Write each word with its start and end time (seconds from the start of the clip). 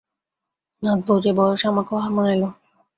নাতবউ 0.83 1.13
যে 1.23 1.31
বয়সে 1.37 1.65
আমাকেও 1.71 1.97
হার 2.03 2.11
মানাইল। 2.15 2.43